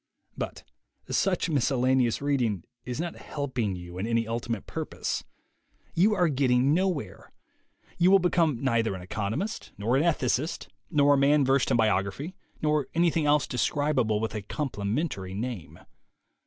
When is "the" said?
6.87-6.87